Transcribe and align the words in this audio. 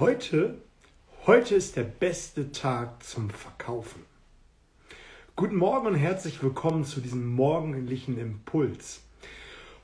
Heute, 0.00 0.54
heute 1.26 1.54
ist 1.54 1.76
der 1.76 1.82
beste 1.82 2.52
Tag 2.52 3.02
zum 3.04 3.28
Verkaufen. 3.28 4.06
Guten 5.36 5.56
Morgen 5.56 5.88
und 5.88 5.94
herzlich 5.94 6.42
willkommen 6.42 6.86
zu 6.86 7.02
diesem 7.02 7.26
morgendlichen 7.34 8.16
Impuls. 8.18 9.02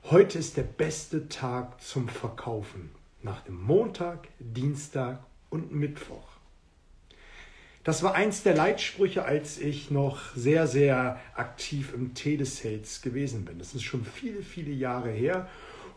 Heute 0.05 0.39
ist 0.39 0.57
der 0.57 0.63
beste 0.63 1.29
Tag 1.29 1.83
zum 1.83 2.09
Verkaufen. 2.09 2.93
Nach 3.23 3.43
dem 3.43 3.63
Montag, 3.63 4.29
Dienstag 4.39 5.19
und 5.51 5.75
Mittwoch. 5.75 6.29
Das 7.85 8.03
war 8.03 8.15
eins 8.15 8.43
der 8.43 8.55
Leitsprüche, 8.55 9.23
als 9.23 9.59
ich 9.59 9.91
noch 9.91 10.35
sehr, 10.35 10.67
sehr 10.67 11.21
aktiv 11.35 11.93
im 11.93 12.15
Telesales 12.15 13.03
gewesen 13.03 13.45
bin. 13.45 13.59
Das 13.59 13.75
ist 13.75 13.83
schon 13.83 14.07
viele, 14.07 14.41
viele 14.41 14.73
Jahre 14.73 15.11
her. 15.11 15.47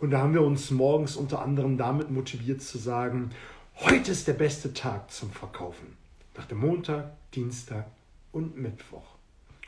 Und 0.02 0.12
da 0.12 0.20
haben 0.20 0.34
wir 0.34 0.44
uns 0.44 0.72
morgens 0.72 1.16
unter 1.16 1.42
anderem 1.42 1.78
damit 1.78 2.12
motiviert 2.12 2.62
zu 2.62 2.78
sagen, 2.78 3.32
Heute 3.82 4.12
ist 4.12 4.28
der 4.28 4.34
beste 4.34 4.74
Tag 4.74 5.10
zum 5.10 5.32
Verkaufen. 5.32 5.96
Nach 6.36 6.46
dem 6.46 6.58
Montag, 6.58 7.14
Dienstag 7.34 7.86
und 8.34 8.58
Mittwoch. 8.58 9.16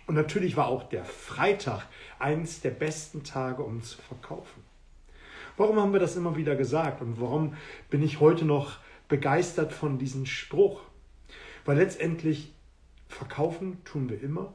Und 0.06 0.16
natürlich 0.16 0.58
war 0.58 0.68
auch 0.68 0.84
der 0.84 1.06
Freitag 1.06 1.88
eines 2.20 2.60
der 2.60 2.72
besten 2.72 3.24
Tage, 3.24 3.64
um 3.64 3.82
zu 3.82 4.02
verkaufen. 4.02 4.64
Warum 5.56 5.80
haben 5.80 5.94
wir 5.94 6.02
das 6.02 6.18
immer 6.18 6.36
wieder 6.36 6.58
gesagt 6.58 7.02
und 7.02 7.22
warum 7.22 7.56
bin 7.90 8.04
ich 8.04 8.20
heute 8.20 8.44
noch 8.44 8.80
begeistert 9.08 9.72
von 9.72 9.98
diesem 9.98 10.26
Spruch? 10.26 10.82
Weil 11.64 11.78
letztendlich 11.78 12.52
verkaufen 13.08 13.82
tun 13.86 14.10
wir 14.10 14.22
immer 14.22 14.54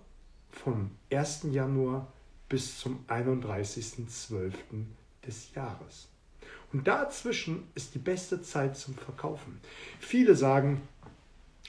vom 0.50 0.90
1. 1.10 1.46
Januar 1.50 2.12
bis 2.50 2.78
zum 2.78 3.06
31.12. 3.08 4.52
des 5.26 5.54
Jahres. 5.54 6.08
Und 6.72 6.86
dazwischen 6.86 7.64
ist 7.74 7.94
die 7.94 7.98
beste 7.98 8.42
Zeit 8.42 8.76
zum 8.76 8.94
Verkaufen. 8.94 9.60
Viele 10.00 10.34
sagen, 10.34 10.82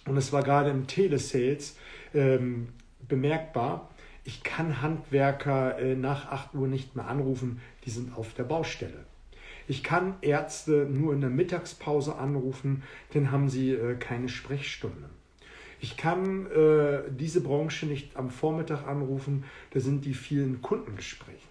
und 0.05 0.17
es 0.17 0.33
war 0.33 0.43
gerade 0.43 0.69
im 0.69 0.87
Telesales 0.87 1.77
ähm, 2.13 2.69
bemerkbar, 3.07 3.89
ich 4.23 4.43
kann 4.43 4.81
Handwerker 4.81 5.79
äh, 5.79 5.95
nach 5.95 6.29
8 6.29 6.53
Uhr 6.55 6.67
nicht 6.67 6.95
mehr 6.95 7.07
anrufen, 7.07 7.61
die 7.85 7.89
sind 7.89 8.17
auf 8.17 8.33
der 8.33 8.43
Baustelle. 8.43 9.05
Ich 9.69 9.83
kann 9.83 10.15
Ärzte 10.21 10.87
nur 10.89 11.13
in 11.13 11.21
der 11.21 11.29
Mittagspause 11.29 12.15
anrufen, 12.15 12.83
dann 13.13 13.31
haben 13.31 13.49
sie 13.49 13.71
äh, 13.71 13.95
keine 13.95 14.29
Sprechstunde. 14.29 15.09
Ich 15.79 15.95
kann 15.95 16.47
äh, 16.47 17.03
diese 17.09 17.41
Branche 17.41 17.85
nicht 17.85 18.15
am 18.15 18.29
Vormittag 18.29 18.87
anrufen, 18.87 19.43
da 19.71 19.79
sind 19.79 20.05
die 20.05 20.13
vielen 20.13 20.61
Kundengespräche. 20.61 21.47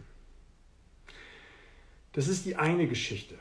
Das 2.17 2.29
ist 2.29 2.47
die 2.47 2.57
eine 2.57 2.89
Geschichte. 2.89 3.35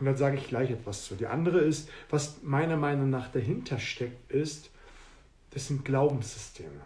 Und 0.00 0.06
dann 0.06 0.16
sage 0.16 0.38
ich 0.38 0.48
gleich 0.48 0.70
etwas 0.70 1.04
zu. 1.04 1.14
Die 1.16 1.26
andere 1.26 1.58
ist, 1.58 1.90
was 2.08 2.42
meiner 2.42 2.78
Meinung 2.78 3.10
nach 3.10 3.30
dahinter 3.30 3.78
steckt, 3.78 4.32
ist, 4.32 4.70
das 5.50 5.68
sind 5.68 5.84
Glaubenssysteme. 5.84 6.80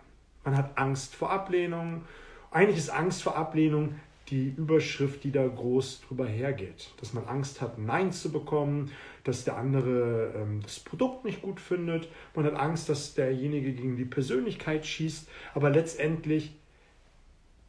Man 0.44 0.56
hat 0.56 0.76
Angst 0.76 1.14
vor 1.14 1.30
Ablehnung. 1.30 2.02
Eigentlich 2.50 2.78
ist 2.78 2.90
Angst 2.90 3.22
vor 3.22 3.36
Ablehnung 3.36 3.94
die 4.28 4.54
Überschrift, 4.56 5.22
die 5.22 5.30
da 5.30 5.46
groß 5.46 6.02
drüber 6.08 6.26
hergeht. 6.26 6.90
Dass 6.98 7.12
man 7.12 7.26
Angst 7.26 7.60
hat, 7.60 7.78
Nein 7.78 8.12
zu 8.12 8.32
bekommen, 8.32 8.90
dass 9.22 9.44
der 9.44 9.56
andere 9.56 10.32
ähm, 10.34 10.62
das 10.62 10.80
Produkt 10.80 11.24
nicht 11.24 11.42
gut 11.42 11.60
findet. 11.60 12.08
Man 12.34 12.44
hat 12.44 12.54
Angst, 12.54 12.88
dass 12.88 13.14
derjenige 13.14 13.72
gegen 13.72 13.96
die 13.96 14.04
Persönlichkeit 14.04 14.84
schießt. 14.84 15.28
Aber 15.54 15.70
letztendlich 15.70 16.56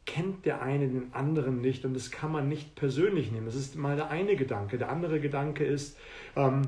kennt 0.06 0.44
der 0.44 0.62
eine 0.62 0.88
den 0.88 1.14
anderen 1.14 1.60
nicht 1.60 1.84
und 1.84 1.94
das 1.94 2.10
kann 2.10 2.32
man 2.32 2.48
nicht 2.48 2.74
persönlich 2.74 3.32
nehmen. 3.32 3.46
Das 3.46 3.54
ist 3.54 3.76
mal 3.76 3.96
der 3.96 4.10
eine 4.10 4.36
Gedanke. 4.36 4.78
Der 4.78 4.90
andere 4.90 5.20
Gedanke 5.20 5.64
ist, 5.64 5.96
ähm, 6.36 6.62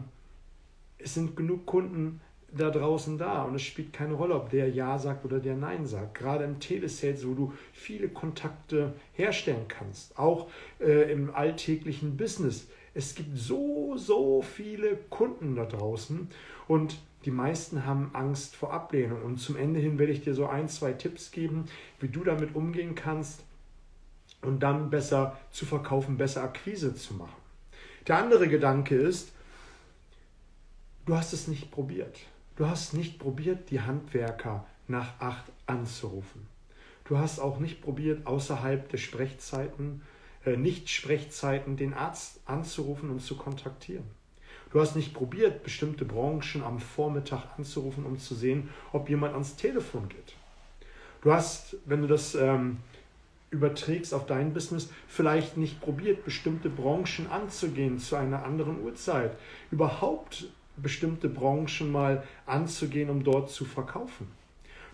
es 0.98 1.14
sind 1.14 1.36
genug 1.36 1.66
Kunden 1.66 2.20
da 2.52 2.70
draußen 2.70 3.18
da 3.18 3.42
und 3.42 3.54
es 3.54 3.62
spielt 3.62 3.92
keine 3.92 4.14
Rolle, 4.14 4.34
ob 4.34 4.50
der 4.50 4.70
Ja 4.70 4.98
sagt 4.98 5.24
oder 5.24 5.40
der 5.40 5.56
Nein 5.56 5.86
sagt. 5.86 6.14
Gerade 6.14 6.44
im 6.44 6.60
Telesales, 6.60 7.26
wo 7.26 7.34
du 7.34 7.52
viele 7.72 8.08
Kontakte 8.08 8.94
herstellen 9.12 9.66
kannst, 9.68 10.18
auch 10.18 10.48
äh, 10.80 11.12
im 11.12 11.34
alltäglichen 11.34 12.16
Business. 12.16 12.68
Es 12.94 13.14
gibt 13.14 13.36
so, 13.36 13.96
so 13.96 14.40
viele 14.40 14.96
Kunden 15.10 15.56
da 15.56 15.66
draußen 15.66 16.28
und 16.66 16.98
die 17.26 17.32
meisten 17.32 17.84
haben 17.84 18.10
Angst 18.14 18.54
vor 18.54 18.72
Ablehnung. 18.72 19.22
Und 19.22 19.38
zum 19.38 19.56
Ende 19.56 19.80
hin 19.80 19.98
werde 19.98 20.12
ich 20.12 20.22
dir 20.22 20.34
so 20.34 20.46
ein, 20.46 20.68
zwei 20.68 20.92
Tipps 20.92 21.32
geben, 21.32 21.66
wie 21.98 22.08
du 22.08 22.22
damit 22.22 22.54
umgehen 22.54 22.94
kannst 22.94 23.42
und 24.42 24.62
dann 24.62 24.90
besser 24.90 25.36
zu 25.50 25.66
verkaufen, 25.66 26.16
besser 26.16 26.44
Akquise 26.44 26.94
zu 26.94 27.14
machen. 27.14 27.36
Der 28.06 28.18
andere 28.18 28.48
Gedanke 28.48 28.94
ist, 28.94 29.32
du 31.04 31.16
hast 31.16 31.32
es 31.32 31.48
nicht 31.48 31.72
probiert. 31.72 32.16
Du 32.54 32.68
hast 32.68 32.94
nicht 32.94 33.18
probiert, 33.18 33.70
die 33.70 33.80
Handwerker 33.80 34.64
nach 34.86 35.20
acht 35.20 35.46
anzurufen. 35.66 36.46
Du 37.04 37.18
hast 37.18 37.40
auch 37.40 37.58
nicht 37.58 37.82
probiert, 37.82 38.26
außerhalb 38.26 38.88
der 38.88 38.98
Sprechzeiten, 38.98 40.02
äh, 40.44 40.56
Nicht-Sprechzeiten, 40.56 41.76
den 41.76 41.92
Arzt 41.92 42.40
anzurufen 42.46 43.10
und 43.10 43.20
zu 43.20 43.36
kontaktieren. 43.36 44.04
Du 44.76 44.82
hast 44.82 44.94
nicht 44.94 45.14
probiert, 45.14 45.62
bestimmte 45.62 46.04
Branchen 46.04 46.62
am 46.62 46.80
Vormittag 46.80 47.44
anzurufen, 47.56 48.04
um 48.04 48.18
zu 48.18 48.34
sehen, 48.34 48.68
ob 48.92 49.08
jemand 49.08 49.32
ans 49.32 49.56
Telefon 49.56 50.06
geht. 50.10 50.34
Du 51.22 51.32
hast, 51.32 51.78
wenn 51.86 52.02
du 52.02 52.06
das 52.06 52.34
ähm, 52.34 52.76
überträgst 53.48 54.12
auf 54.12 54.26
dein 54.26 54.52
Business, 54.52 54.90
vielleicht 55.08 55.56
nicht 55.56 55.80
probiert, 55.80 56.26
bestimmte 56.26 56.68
Branchen 56.68 57.26
anzugehen 57.30 57.98
zu 57.98 58.16
einer 58.16 58.44
anderen 58.44 58.82
Uhrzeit. 58.82 59.38
Überhaupt 59.70 60.50
bestimmte 60.76 61.30
Branchen 61.30 61.90
mal 61.90 62.22
anzugehen, 62.44 63.08
um 63.08 63.24
dort 63.24 63.48
zu 63.48 63.64
verkaufen. 63.64 64.30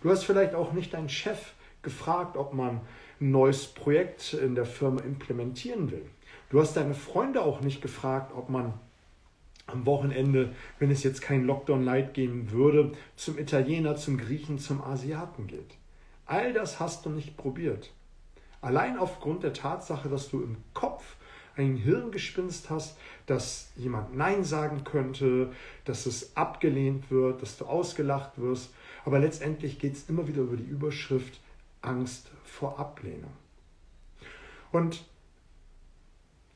Du 0.00 0.10
hast 0.10 0.22
vielleicht 0.22 0.54
auch 0.54 0.75
nicht 0.75 0.94
deinen 0.94 1.09
Chef 1.09 1.54
gefragt, 1.82 2.37
ob 2.37 2.54
man 2.54 2.82
ein 3.21 3.32
neues 3.32 3.66
Projekt 3.66 4.32
in 4.34 4.54
der 4.54 4.65
Firma 4.65 5.00
implementieren 5.00 5.91
will. 5.91 6.06
Du 6.50 6.60
hast 6.60 6.76
deine 6.76 6.94
Freunde 6.94 7.42
auch 7.42 7.62
nicht 7.62 7.82
gefragt, 7.82 8.31
ob 8.32 8.48
man 8.48 8.75
am 9.66 9.86
Wochenende, 9.86 10.54
wenn 10.78 10.90
es 10.90 11.02
jetzt 11.02 11.22
kein 11.22 11.44
Lockdown 11.44 11.84
Light 11.84 12.14
geben 12.14 12.50
würde, 12.50 12.92
zum 13.16 13.38
Italiener, 13.38 13.96
zum 13.96 14.18
Griechen, 14.18 14.58
zum 14.58 14.82
Asiaten 14.82 15.46
geht. 15.46 15.76
All 16.26 16.52
das 16.52 16.80
hast 16.80 17.06
du 17.06 17.10
nicht 17.10 17.36
probiert. 17.36 17.92
Allein 18.60 18.98
aufgrund 18.98 19.42
der 19.42 19.52
Tatsache, 19.52 20.08
dass 20.08 20.30
du 20.30 20.42
im 20.42 20.56
Kopf 20.72 21.16
ein 21.56 21.76
Hirngespinst 21.76 22.70
hast, 22.70 22.96
dass 23.26 23.70
jemand 23.76 24.16
Nein 24.16 24.44
sagen 24.44 24.84
könnte, 24.84 25.52
dass 25.84 26.06
es 26.06 26.36
abgelehnt 26.36 27.10
wird, 27.10 27.42
dass 27.42 27.58
du 27.58 27.66
ausgelacht 27.66 28.38
wirst. 28.38 28.72
Aber 29.04 29.18
letztendlich 29.18 29.78
geht 29.78 29.94
es 29.94 30.08
immer 30.08 30.28
wieder 30.28 30.42
über 30.42 30.56
die 30.56 30.64
Überschrift 30.64 31.40
Angst 31.82 32.30
vor 32.44 32.78
Ablehnung. 32.78 33.32
Und 34.70 35.04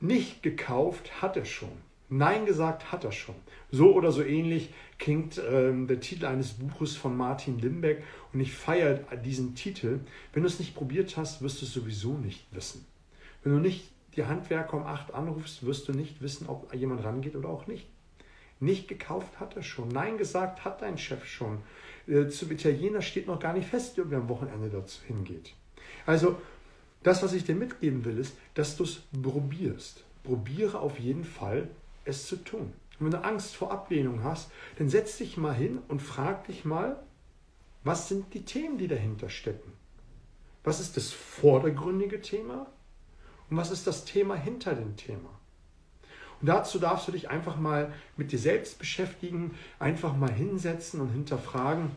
nicht 0.00 0.42
gekauft 0.42 1.20
hat 1.20 1.36
er 1.36 1.44
schon. 1.44 1.85
Nein 2.08 2.46
gesagt 2.46 2.92
hat 2.92 3.04
er 3.04 3.12
schon. 3.12 3.34
So 3.70 3.92
oder 3.94 4.12
so 4.12 4.22
ähnlich 4.22 4.72
klingt 4.98 5.40
ähm, 5.50 5.86
der 5.88 6.00
Titel 6.00 6.26
eines 6.26 6.54
Buches 6.54 6.96
von 6.96 7.16
Martin 7.16 7.58
Limbeck 7.58 8.04
und 8.32 8.40
ich 8.40 8.52
feiere 8.52 9.00
diesen 9.16 9.54
Titel. 9.54 10.00
Wenn 10.32 10.42
du 10.42 10.48
es 10.48 10.58
nicht 10.60 10.74
probiert 10.74 11.16
hast, 11.16 11.42
wirst 11.42 11.60
du 11.60 11.66
es 11.66 11.72
sowieso 11.72 12.16
nicht 12.16 12.46
wissen. 12.52 12.86
Wenn 13.42 13.52
du 13.52 13.58
nicht 13.58 13.90
die 14.14 14.24
Handwerker 14.24 14.74
um 14.74 14.84
acht 14.84 15.12
anrufst, 15.12 15.66
wirst 15.66 15.88
du 15.88 15.92
nicht 15.92 16.22
wissen, 16.22 16.48
ob 16.48 16.72
jemand 16.74 17.04
rangeht 17.04 17.36
oder 17.36 17.48
auch 17.48 17.66
nicht. 17.66 17.86
Nicht 18.60 18.88
gekauft 18.88 19.38
hat 19.38 19.56
er 19.56 19.62
schon. 19.62 19.88
Nein 19.88 20.16
gesagt 20.16 20.64
hat 20.64 20.80
dein 20.80 20.96
Chef 20.96 21.26
schon. 21.26 21.58
Äh, 22.06 22.28
zum 22.28 22.50
Italiener 22.50 23.02
steht 23.02 23.26
noch 23.26 23.40
gar 23.40 23.52
nicht 23.52 23.68
fest, 23.68 23.98
ob 23.98 24.12
er 24.12 24.18
am 24.18 24.28
Wochenende 24.28 24.70
dazu 24.70 25.02
hingeht. 25.06 25.52
Also, 26.06 26.36
das, 27.02 27.22
was 27.22 27.34
ich 27.34 27.44
dir 27.44 27.54
mitgeben 27.54 28.04
will, 28.04 28.18
ist, 28.18 28.36
dass 28.54 28.76
du 28.76 28.84
es 28.84 29.02
probierst. 29.22 30.04
Probiere 30.22 30.80
auf 30.80 30.98
jeden 30.98 31.24
Fall 31.24 31.68
es 32.06 32.26
zu 32.26 32.36
tun. 32.36 32.72
Und 32.98 33.06
wenn 33.06 33.10
du 33.10 33.22
Angst 33.22 33.54
vor 33.54 33.70
Ablehnung 33.70 34.24
hast, 34.24 34.50
dann 34.78 34.88
setz 34.88 35.18
dich 35.18 35.36
mal 35.36 35.54
hin 35.54 35.80
und 35.88 36.00
frag 36.00 36.47
dich 36.47 36.64
mal, 36.64 37.03
was 37.84 38.08
sind 38.08 38.32
die 38.34 38.44
Themen, 38.44 38.78
die 38.78 38.88
dahinter 38.88 39.28
stecken? 39.28 39.72
Was 40.64 40.80
ist 40.80 40.97
das 40.97 41.12
vordergründige 41.12 42.20
Thema? 42.20 42.66
Und 43.48 43.56
was 43.56 43.70
ist 43.70 43.86
das 43.86 44.04
Thema 44.04 44.34
hinter 44.34 44.74
dem 44.74 44.97
Thema? 44.97 45.30
Und 46.41 46.48
dazu 46.48 46.78
darfst 46.78 47.06
du 47.08 47.12
dich 47.12 47.30
einfach 47.30 47.56
mal 47.56 47.92
mit 48.16 48.32
dir 48.32 48.38
selbst 48.38 48.78
beschäftigen, 48.78 49.54
einfach 49.78 50.16
mal 50.16 50.32
hinsetzen 50.32 51.00
und 51.00 51.10
hinterfragen, 51.10 51.91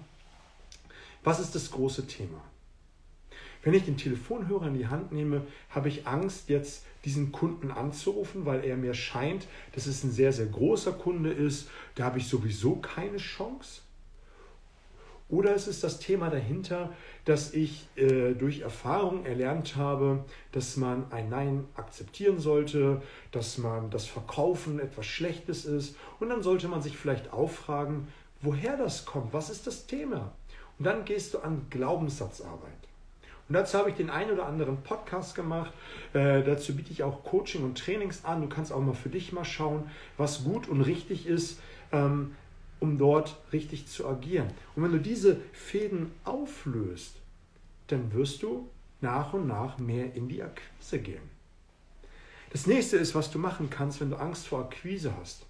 was 1.24 1.40
ist 1.40 1.56
das 1.56 1.72
große 1.72 2.08
Thema? 2.08 2.42
Wenn 3.62 3.74
ich 3.74 3.86
den 3.86 3.98
Telefonhörer 3.98 4.68
in 4.68 4.78
die 4.78 4.88
Hand 4.88 5.12
nehme, 5.12 5.42
habe 5.70 5.90
ich 5.90 6.08
Angst, 6.08 6.50
jetzt 6.50 6.86
diesen 7.04 7.32
Kunden 7.32 7.72
anzurufen, 7.72 8.46
weil 8.46 8.64
er 8.64 8.78
mir 8.78 8.94
scheint, 8.94 9.48
dass 9.74 9.86
es 9.86 10.04
ein 10.04 10.12
sehr, 10.12 10.32
sehr 10.32 10.46
großer 10.46 10.94
Kunde 10.94 11.32
ist. 11.32 11.70
Da 11.96 12.06
habe 12.06 12.20
ich 12.20 12.28
sowieso 12.28 12.76
keine 12.76 13.18
Chance. 13.18 13.82
Oder 15.30 15.54
es 15.54 15.68
ist 15.68 15.84
das 15.84 16.00
Thema 16.00 16.32
dahinter, 16.32 16.92
dass 17.24 17.54
ich 17.54 17.88
äh, 17.96 18.34
durch 18.34 18.62
Erfahrung 18.62 19.26
erlernt 19.26 19.76
habe, 19.76 20.26
dass 20.52 20.76
man 20.76 21.12
ein 21.12 21.30
Nein 21.30 21.66
akzeptieren 21.76 22.40
sollte, 22.40 23.04
dass 23.32 23.60
man 23.60 23.92
das 23.92 24.08
Verkaufen 24.08 24.80
etwas 24.80 25.06
Schlechtes 25.06 25.66
ist. 25.66 25.96
Und 26.20 26.30
dann 26.30 26.42
sollte 26.42 26.68
man 26.68 26.82
sich 26.82 26.98
vielleicht 26.98 27.32
auffragen, 27.32 28.08
woher 28.42 28.76
das 28.76 29.06
kommt, 29.06 29.32
was 29.32 29.52
ist 29.52 29.68
das 29.68 29.86
Thema. 29.86 30.34
Und 30.80 30.86
dann 30.86 31.06
gehst 31.06 31.36
du 31.36 31.40
an 31.40 31.68
Glaubenssatzarbeit. 31.70 32.90
Und 33.50 33.56
dazu 33.56 33.78
habe 33.78 33.90
ich 33.90 33.96
den 33.96 34.10
einen 34.10 34.32
oder 34.32 34.46
anderen 34.46 34.78
Podcast 34.84 35.36
gemacht. 35.36 35.74
Äh, 36.14 36.44
dazu 36.44 36.76
biete 36.76 36.92
ich 36.92 37.04
auch 37.04 37.24
Coaching 37.24 37.64
und 37.64 37.78
Trainings 37.78 38.24
an. 38.24 38.42
Du 38.42 38.48
kannst 38.48 38.72
auch 38.72 38.80
mal 38.80 38.94
für 38.94 39.10
dich 39.10 39.34
mal 39.34 39.44
schauen, 39.44 39.90
was 40.18 40.44
gut 40.44 40.70
und 40.70 40.82
richtig 40.82 41.26
ist. 41.26 41.60
Ähm, 41.92 42.36
um 42.80 42.98
dort 42.98 43.38
richtig 43.52 43.88
zu 43.88 44.08
agieren. 44.08 44.48
Und 44.76 44.84
wenn 44.84 44.92
du 44.92 45.00
diese 45.00 45.38
Fäden 45.52 46.12
auflöst, 46.24 47.16
dann 47.88 48.14
wirst 48.14 48.44
du 48.44 48.70
nach 49.02 49.34
und 49.34 49.48
nach 49.48 49.78
mehr 49.78 50.14
in 50.14 50.28
die 50.28 50.42
Akquise 50.42 51.00
gehen. 51.00 51.40
Das 52.52 52.68
nächste 52.68 52.98
ist, 52.98 53.16
was 53.16 53.32
du 53.32 53.40
machen 53.40 53.70
kannst, 53.70 54.02
wenn 54.02 54.10
du 54.10 54.16
Angst 54.16 54.48
vor 54.48 54.60
Akquise 54.62 55.14
hast. 55.20 55.46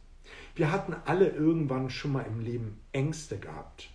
Wir 0.56 0.72
hatten 0.72 0.96
alle 1.06 1.30
irgendwann 1.30 1.90
schon 1.90 2.12
mal 2.12 2.26
im 2.26 2.42
Leben 2.42 2.80
Ängste 2.92 3.38
gehabt. 3.38 3.90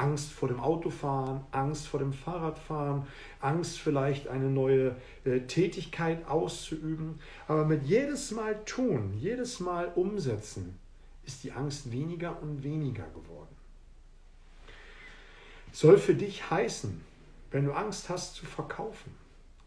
Angst 0.00 0.32
vor 0.32 0.48
dem 0.48 0.60
Autofahren, 0.60 1.42
Angst 1.50 1.86
vor 1.86 2.00
dem 2.00 2.14
Fahrradfahren, 2.14 3.06
Angst 3.40 3.78
vielleicht 3.78 4.28
eine 4.28 4.48
neue 4.48 4.96
äh, 5.24 5.40
Tätigkeit 5.40 6.26
auszuüben. 6.26 7.20
Aber 7.46 7.66
mit 7.66 7.84
jedes 7.84 8.30
Mal 8.30 8.64
tun, 8.64 9.12
jedes 9.18 9.60
Mal 9.60 9.92
umsetzen, 9.94 10.78
ist 11.26 11.44
die 11.44 11.52
Angst 11.52 11.92
weniger 11.92 12.40
und 12.40 12.62
weniger 12.62 13.04
geworden. 13.08 13.54
Soll 15.70 15.98
für 15.98 16.14
dich 16.14 16.50
heißen, 16.50 17.00
wenn 17.50 17.66
du 17.66 17.72
Angst 17.72 18.08
hast 18.08 18.36
zu 18.36 18.46
verkaufen, 18.46 19.14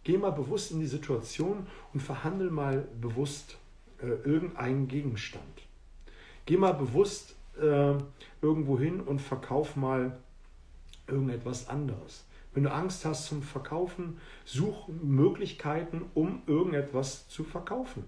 geh 0.04 0.18
mal 0.18 0.32
bewusst 0.32 0.72
in 0.72 0.80
die 0.80 0.88
Situation 0.88 1.68
und 1.94 2.02
verhandel 2.02 2.50
mal 2.50 2.88
bewusst 3.00 3.58
äh, 4.02 4.08
irgendeinen 4.08 4.88
Gegenstand. 4.88 5.62
Geh 6.46 6.58
mal 6.58 6.74
bewusst 6.74 7.36
äh, 7.60 7.94
irgendwo 8.42 8.80
hin 8.80 9.02
und 9.02 9.20
verkauf 9.20 9.76
mal 9.76 10.18
irgendetwas 11.08 11.70
anderes. 11.70 12.26
Wenn 12.54 12.64
du 12.64 12.72
Angst 12.72 13.04
hast 13.06 13.26
zum 13.28 13.42
Verkaufen, 13.42 14.20
such 14.46 14.88
Möglichkeiten, 14.88 16.04
um 16.14 16.44
irgendetwas 16.46 17.28
zu 17.28 17.44
verkaufen. 17.44 18.06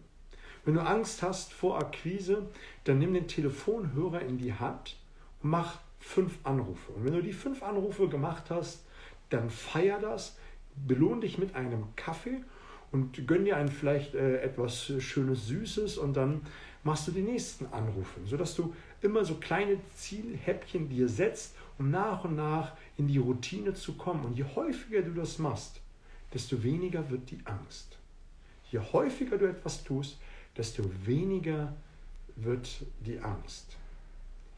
Wenn 0.64 0.76
du 0.76 0.82
Angst 0.82 1.22
hast 1.22 1.54
vor 1.54 1.78
Akquise, 1.78 2.48
dann 2.84 3.00
nimm 3.00 3.14
den 3.14 3.28
Telefonhörer 3.28 4.22
in 4.22 4.38
die 4.38 4.54
Hand 4.54 4.98
und 5.42 5.52
mach 5.52 5.80
fünf 6.00 6.38
Anrufe. 6.44 6.92
Und 6.92 7.06
wenn 7.06 7.14
du 7.14 7.22
die 7.22 7.34
fünf 7.34 7.64
Anrufe 7.64 8.08
gemacht 8.08 8.46
hast, 8.50 8.84
dann 9.30 9.50
feier 9.50 10.00
das, 10.00 10.38
belohn 10.76 11.22
dich 11.22 11.38
mit 11.38 11.56
einem 11.56 11.84
Kaffee 11.96 12.42
und 12.96 13.28
gönn 13.28 13.44
dir 13.44 13.58
ein 13.58 13.68
vielleicht 13.68 14.16
äh, 14.16 14.42
etwas 14.42 14.94
Schönes, 15.00 15.48
Süßes 15.48 15.98
und 15.98 16.14
dann 16.14 16.42
machst 16.86 17.10
du 17.10 17.12
die 17.12 17.24
nächsten 17.24 17.66
Anrufe, 17.68 18.22
sodass 18.26 18.56
du 18.56 18.74
immer 19.02 19.26
so 19.26 19.36
kleine 19.36 19.78
Zielhäppchen 19.96 20.88
dir 20.88 21.10
setzt, 21.10 21.56
um 21.78 21.92
nach 21.92 22.24
und 22.24 22.38
nach 22.38 22.72
in 22.98 23.08
die 23.08 23.18
Routine 23.18 23.74
zu 23.74 23.94
kommen. 23.94 24.24
Und 24.24 24.38
je 24.38 24.46
häufiger 24.56 25.02
du 25.02 25.12
das 25.12 25.40
machst, 25.40 25.82
desto 26.34 26.64
weniger 26.64 27.10
wird 27.10 27.30
die 27.32 27.42
Angst. 27.44 27.98
Je 28.72 28.80
häufiger 28.80 29.38
du 29.38 29.46
etwas 29.46 29.84
tust, 29.84 30.18
desto 30.56 30.84
weniger 31.06 31.74
wird 32.38 32.70
die 33.06 33.20
Angst. 33.20 33.76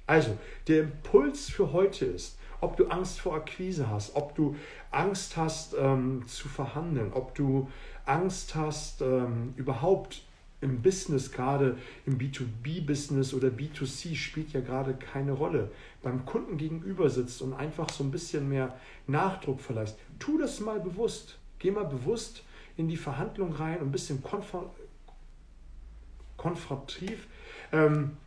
Also, 0.05 0.37
der 0.67 0.83
Impuls 0.83 1.49
für 1.49 1.73
heute 1.73 2.05
ist, 2.05 2.37
ob 2.61 2.77
du 2.77 2.87
Angst 2.87 3.19
vor 3.19 3.35
Akquise 3.35 3.89
hast, 3.89 4.15
ob 4.15 4.35
du 4.35 4.55
Angst 4.91 5.37
hast 5.37 5.75
ähm, 5.79 6.23
zu 6.27 6.47
verhandeln, 6.47 7.13
ob 7.13 7.35
du 7.35 7.69
Angst 8.05 8.55
hast 8.55 9.01
ähm, 9.01 9.53
überhaupt 9.57 10.23
im 10.59 10.81
Business, 10.81 11.31
gerade 11.31 11.77
im 12.05 12.17
B2B-Business 12.17 13.33
oder 13.33 13.49
B2C 13.49 14.15
spielt 14.15 14.53
ja 14.53 14.61
gerade 14.61 14.95
keine 14.95 15.33
Rolle. 15.33 15.69
Beim 16.01 16.25
Kunden 16.25 16.57
gegenüber 16.57 17.09
sitzt 17.09 17.43
und 17.43 17.53
einfach 17.53 17.89
so 17.89 18.03
ein 18.03 18.09
bisschen 18.09 18.49
mehr 18.49 18.75
Nachdruck 19.05 19.61
verleihst. 19.61 19.97
Tu 20.17 20.39
das 20.39 20.59
mal 20.59 20.79
bewusst. 20.79 21.37
Geh 21.59 21.69
mal 21.69 21.85
bewusst 21.85 22.43
in 22.75 22.87
die 22.87 22.97
Verhandlung 22.97 23.53
rein 23.53 23.79
und 23.79 23.89
ein 23.89 23.91
bisschen 23.91 24.23
konfrontativ, 26.37 27.27
ähm, 27.71 28.17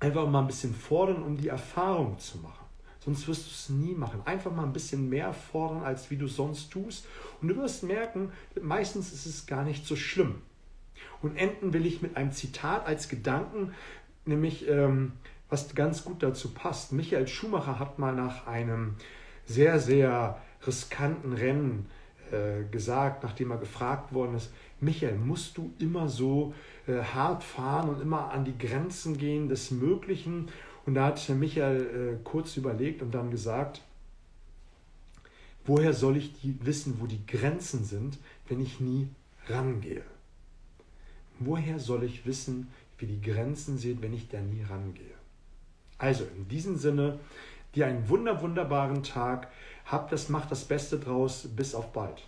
einfach 0.00 0.28
mal 0.28 0.40
ein 0.40 0.48
bisschen 0.48 0.74
fordern, 0.74 1.22
um 1.22 1.36
die 1.36 1.48
Erfahrung 1.48 2.18
zu 2.18 2.38
machen. 2.38 2.61
Sonst 3.04 3.26
wirst 3.26 3.46
du 3.46 3.50
es 3.50 3.68
nie 3.68 3.94
machen. 3.94 4.22
Einfach 4.24 4.54
mal 4.54 4.62
ein 4.62 4.72
bisschen 4.72 5.08
mehr 5.08 5.32
fordern, 5.32 5.82
als 5.82 6.10
wie 6.10 6.16
du 6.16 6.28
sonst 6.28 6.70
tust. 6.70 7.06
Und 7.40 7.48
du 7.48 7.56
wirst 7.56 7.82
merken, 7.82 8.30
meistens 8.60 9.12
ist 9.12 9.26
es 9.26 9.46
gar 9.46 9.64
nicht 9.64 9.86
so 9.86 9.96
schlimm. 9.96 10.36
Und 11.20 11.36
enden 11.36 11.72
will 11.72 11.84
ich 11.84 12.00
mit 12.00 12.16
einem 12.16 12.32
Zitat 12.32 12.86
als 12.86 13.08
Gedanken, 13.08 13.74
nämlich 14.24 14.68
ähm, 14.68 15.12
was 15.48 15.74
ganz 15.74 16.04
gut 16.04 16.22
dazu 16.22 16.54
passt. 16.54 16.92
Michael 16.92 17.26
Schumacher 17.26 17.78
hat 17.78 17.98
mal 17.98 18.14
nach 18.14 18.46
einem 18.46 18.94
sehr, 19.46 19.80
sehr 19.80 20.40
riskanten 20.64 21.32
Rennen 21.32 21.86
äh, 22.30 22.64
gesagt, 22.70 23.24
nachdem 23.24 23.50
er 23.50 23.58
gefragt 23.58 24.12
worden 24.12 24.36
ist, 24.36 24.52
Michael, 24.80 25.16
musst 25.16 25.58
du 25.58 25.72
immer 25.78 26.08
so 26.08 26.54
äh, 26.86 27.02
hart 27.02 27.44
fahren 27.44 27.88
und 27.88 28.00
immer 28.00 28.30
an 28.30 28.44
die 28.44 28.56
Grenzen 28.56 29.16
gehen 29.16 29.48
des 29.48 29.70
Möglichen? 29.70 30.48
Und 30.84 30.94
da 30.94 31.06
hat 31.06 31.28
Michael 31.28 32.16
äh, 32.16 32.24
kurz 32.24 32.56
überlegt 32.56 33.02
und 33.02 33.12
dann 33.12 33.30
gesagt, 33.30 33.82
woher 35.64 35.92
soll 35.92 36.16
ich 36.16 36.40
die 36.40 36.56
wissen, 36.64 37.00
wo 37.00 37.06
die 37.06 37.24
Grenzen 37.26 37.84
sind, 37.84 38.18
wenn 38.48 38.60
ich 38.60 38.80
nie 38.80 39.08
rangehe? 39.48 40.02
Woher 41.38 41.78
soll 41.78 42.04
ich 42.04 42.26
wissen, 42.26 42.68
wie 42.98 43.06
die 43.06 43.20
Grenzen 43.20 43.78
sind, 43.78 44.02
wenn 44.02 44.12
ich 44.12 44.28
da 44.28 44.40
nie 44.40 44.62
rangehe? 44.62 45.14
Also 45.98 46.24
in 46.36 46.48
diesem 46.48 46.76
Sinne, 46.76 47.20
dir 47.74 47.86
einen 47.86 48.08
wunder, 48.08 48.42
wunderbaren 48.42 49.02
Tag. 49.02 49.48
Hab 49.86 50.10
das, 50.10 50.28
mach 50.28 50.46
das 50.46 50.64
Beste 50.64 50.98
draus. 50.98 51.48
Bis 51.54 51.74
auf 51.74 51.92
bald. 51.92 52.22